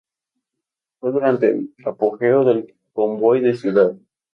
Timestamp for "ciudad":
3.53-3.93